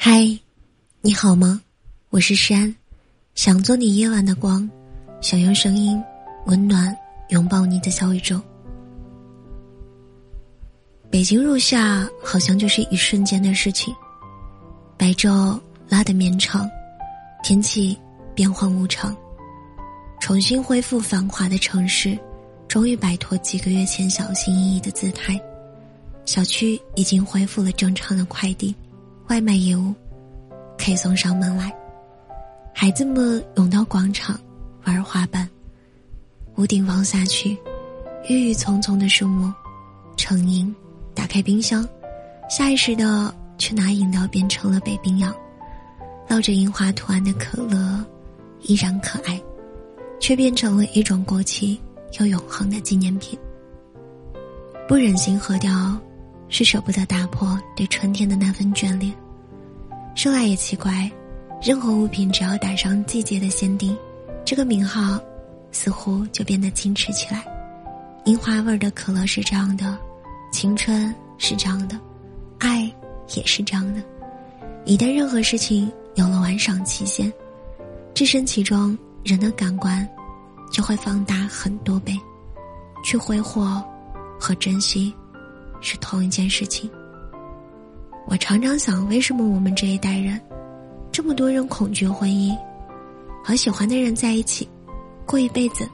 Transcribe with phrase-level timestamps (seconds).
[0.00, 0.24] 嗨，
[1.00, 1.60] 你好吗？
[2.10, 2.72] 我是山，
[3.34, 4.70] 想做你夜晚的光，
[5.20, 6.00] 想用声音
[6.46, 6.96] 温暖
[7.30, 8.40] 拥抱你的小宇宙。
[11.10, 13.92] 北京入夏好像就是一瞬间的事情，
[14.96, 16.70] 白昼拉得绵长，
[17.42, 17.98] 天气
[18.36, 19.14] 变幻无常，
[20.20, 22.16] 重新恢复繁华的城市，
[22.68, 25.38] 终于摆脱几个月前小心翼翼的姿态，
[26.24, 28.72] 小区已经恢复了正常的快递。
[29.28, 29.94] 外卖业务
[30.78, 31.70] 可以送上门来，
[32.74, 34.38] 孩子们涌到广场
[34.84, 35.48] 玩滑板，
[36.56, 37.56] 屋顶望下去，
[38.28, 39.52] 郁郁葱葱的树木，
[40.16, 40.74] 成荫。
[41.14, 41.86] 打开冰箱，
[42.48, 45.34] 下意识的去拿饮料变成了北冰洋，
[46.28, 48.02] 烙着樱花图案的可乐
[48.62, 49.38] 依然可爱，
[50.20, 51.78] 却变成了一种过期
[52.20, 53.36] 又永恒的纪念品。
[54.86, 56.00] 不忍心喝掉。
[56.48, 59.12] 是舍不得打破对春天的那份眷恋。
[60.14, 61.10] 说来也奇怪，
[61.62, 63.96] 任何物品只要打上季节的限定，
[64.44, 65.20] 这个名号
[65.70, 67.44] 似乎就变得矜持起来。
[68.24, 69.96] 樱花味儿的可乐是这样的，
[70.52, 71.98] 青春是这样的，
[72.58, 72.90] 爱
[73.34, 74.02] 也是这样的。
[74.84, 77.32] 一旦任何事情有了完赏期限，
[78.14, 80.06] 置身其中，人的感官
[80.72, 82.18] 就会放大很多倍，
[83.04, 83.82] 去挥霍
[84.40, 85.14] 和珍惜。
[85.80, 86.90] 是同一件事情。
[88.26, 90.40] 我常常想，为什么我们这一代人，
[91.10, 92.56] 这么多人恐惧婚姻，
[93.42, 94.68] 和喜欢的人在一起，
[95.24, 95.88] 过一辈子，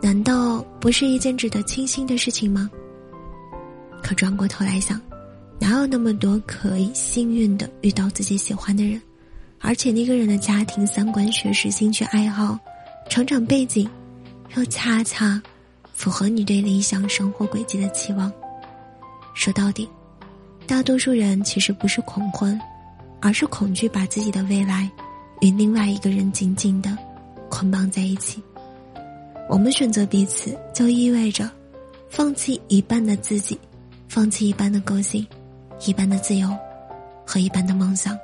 [0.00, 2.70] 难道不是一件值得庆幸的事情吗？
[4.02, 5.00] 可转过头来想，
[5.58, 9.00] 哪有那么多可以幸运的遇到自己喜欢的人，
[9.60, 12.58] 而且那个人的家庭、三观、学识、兴趣爱好、
[13.10, 13.86] 成长背景，
[14.56, 15.42] 又恰恰
[15.92, 18.32] 符合你对理想生活轨迹的期望。
[19.36, 19.86] 说到底，
[20.66, 22.58] 大多数人其实不是恐婚，
[23.20, 24.90] 而是恐惧把自己的未来
[25.42, 26.96] 与另外一个人紧紧的
[27.50, 28.42] 捆绑在一起。
[29.46, 31.48] 我们选择彼此，就意味着
[32.08, 33.60] 放弃一半的自己，
[34.08, 35.24] 放弃一半的个性，
[35.86, 36.48] 一半的自由
[37.26, 38.18] 和一半的梦想，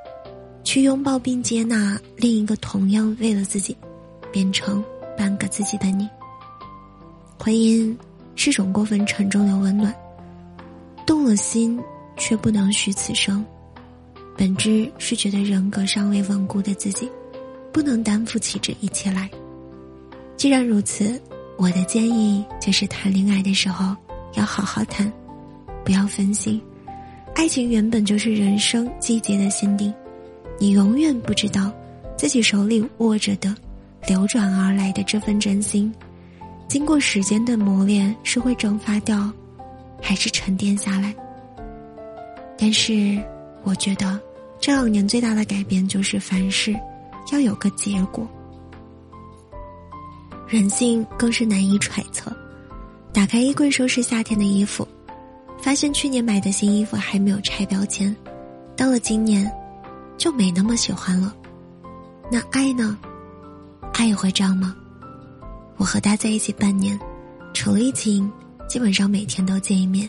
[0.64, 3.76] 去拥抱并接纳另一个同样为了自己
[4.32, 4.82] 变成
[5.16, 6.08] 半个自己的你。
[7.38, 7.94] 婚姻
[8.34, 9.94] 是种过分沉重的温暖。
[11.06, 11.78] 动了心，
[12.16, 13.44] 却不能许此生，
[14.36, 17.10] 本质是觉得人格尚未稳固的自己，
[17.72, 19.28] 不能担负起这一切来。
[20.36, 21.20] 既然如此，
[21.56, 23.94] 我的建议就是谈恋爱的时候
[24.34, 25.10] 要好好谈，
[25.84, 26.60] 不要分心。
[27.34, 29.92] 爱情原本就是人生季节的限定，
[30.58, 31.72] 你永远不知道
[32.16, 33.54] 自己手里握着的
[34.06, 35.92] 流转而来的这份真心，
[36.68, 39.32] 经过时间的磨练是会蒸发掉。
[40.02, 41.14] 还是沉淀下来。
[42.58, 43.18] 但是，
[43.62, 44.20] 我觉得
[44.60, 46.74] 这两年最大的改变就是凡事
[47.32, 48.28] 要有个结果。
[50.48, 52.30] 人性更是难以揣测。
[53.12, 54.86] 打开衣柜收拾夏天的衣服，
[55.60, 58.14] 发现去年买的新衣服还没有拆标签，
[58.76, 59.50] 到了今年
[60.18, 61.34] 就没那么喜欢了。
[62.30, 62.98] 那爱呢？
[63.94, 64.74] 爱也会这样吗？
[65.76, 66.98] 我和他在一起半年，
[67.52, 68.30] 除了疫情。
[68.72, 70.08] 基本上每天都见一面，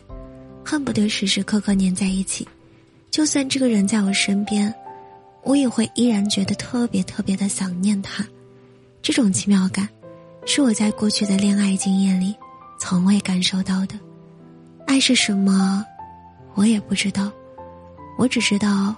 [0.64, 2.48] 恨不得时时刻刻黏在一起。
[3.12, 4.74] 就算这个人在我身边，
[5.44, 8.26] 我也会依然觉得特别特别的想念他。
[9.02, 9.90] 这种奇妙感，
[10.46, 12.34] 是我在过去的恋爱经验里
[12.80, 14.00] 从未感受到的。
[14.88, 15.86] 爱是什么？
[16.54, 17.30] 我也不知道。
[18.18, 18.96] 我只知道，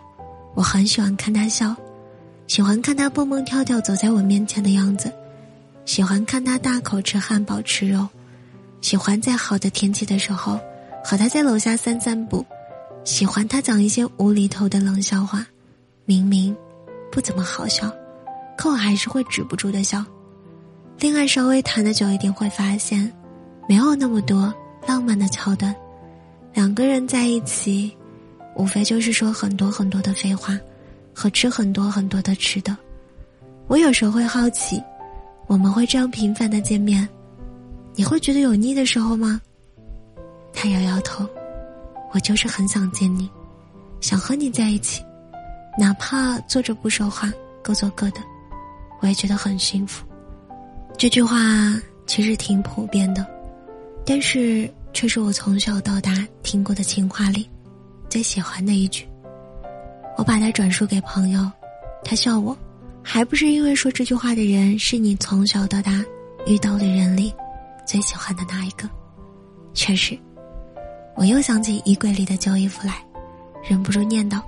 [0.53, 1.75] 我很喜欢看他笑，
[2.45, 5.11] 喜欢看他蹦蹦跳跳走在我面前的样子，
[5.85, 8.07] 喜欢看他大口吃汉堡吃肉。
[8.85, 10.59] 喜欢在好的天气的时候，
[11.03, 12.45] 和他在楼下散散步；
[13.03, 15.43] 喜欢他讲一些无厘头的冷笑话，
[16.05, 16.55] 明明
[17.11, 17.91] 不怎么好笑，
[18.55, 20.05] 可我还是会止不住的笑。
[20.99, 23.11] 恋爱稍微谈的久一点，会发现
[23.67, 24.53] 没有那么多
[24.87, 25.75] 浪漫的桥段，
[26.53, 27.91] 两个人在一起，
[28.55, 30.55] 无非就是说很多很多的废话，
[31.11, 32.77] 和吃很多很多的吃的。
[33.65, 34.79] 我有时候会好奇，
[35.47, 37.09] 我们会这样频繁的见面。
[37.95, 39.39] 你会觉得有腻的时候吗？
[40.53, 41.25] 他摇摇头，
[42.13, 43.29] 我就是很想见你，
[44.01, 45.03] 想和你在一起，
[45.77, 47.31] 哪怕坐着不说话，
[47.61, 48.19] 各做各的，
[49.01, 50.05] 我也觉得很幸福。
[50.97, 51.37] 这句话
[52.05, 53.25] 其实挺普遍的，
[54.05, 57.49] 但是却是我从小到大听过的情话里
[58.09, 59.07] 最喜欢的一句。
[60.17, 61.49] 我把它转述给朋友，
[62.03, 62.57] 他笑我，
[63.01, 66.03] 还不是因为说这句话的人是你从小到大
[66.45, 67.33] 遇到的人里。
[67.85, 68.89] 最喜欢的那一个，
[69.73, 70.17] 确实，
[71.15, 72.95] 我又想起衣柜里的旧衣服来，
[73.63, 74.41] 忍不住念叨：“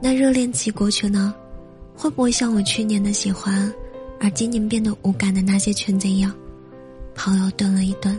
[0.00, 1.34] 那热恋期过去呢，
[1.96, 3.72] 会不会像我去年的喜欢，
[4.20, 6.32] 而今年变得无感的那些裙子一样？
[7.14, 8.18] 朋友顿了一顿，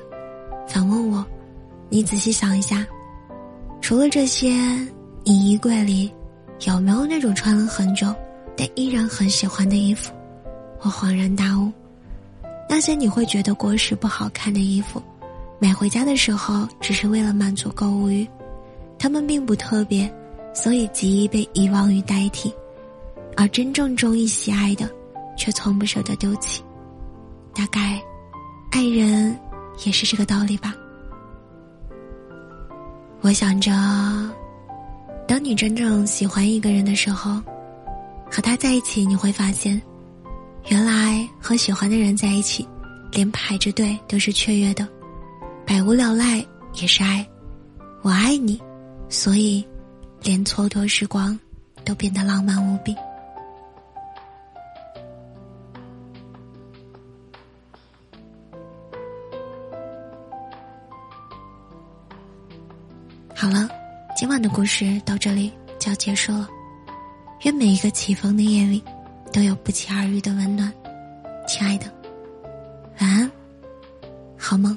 [0.67, 1.25] 反问我
[1.89, 2.85] ：“你仔细想一下，
[3.79, 4.51] 除了这些，
[5.23, 6.11] 你衣柜里
[6.67, 8.13] 有没有那种穿了很久
[8.57, 10.11] 但依然很喜欢的衣服？”
[10.81, 11.71] 我恍然大悟，
[12.79, 15.03] 那些你会觉得过时不好看的衣服，
[15.59, 18.25] 买回家的时候只是为了满足购物欲，
[18.97, 20.09] 它们并不特别，
[20.53, 22.53] 所以极易被遗忘与代替，
[23.35, 24.89] 而真正中意喜爱的，
[25.35, 26.63] 却从不舍得丢弃。
[27.53, 28.01] 大概，
[28.71, 29.37] 爱人
[29.83, 30.73] 也是这个道理吧。
[33.19, 33.73] 我想着，
[35.27, 37.41] 当你真正喜欢一个人的时候，
[38.31, 39.81] 和他在一起，你会发现。
[40.67, 42.67] 原来和喜欢的人在一起，
[43.11, 44.87] 连排着队都是雀跃的，
[45.65, 46.45] 百无聊赖
[46.75, 47.27] 也是爱。
[48.01, 48.61] 我爱你，
[49.09, 49.65] 所以
[50.21, 51.37] 连蹉跎时光
[51.83, 52.95] 都变得浪漫无比。
[63.35, 63.67] 好了，
[64.15, 66.47] 今晚的故事到这里就要结束了。
[67.43, 68.83] 愿每一个起风的夜里。
[69.31, 70.73] 都有不期而遇的温暖，
[71.47, 71.85] 亲爱的，
[72.99, 73.31] 晚安，
[74.37, 74.75] 好梦。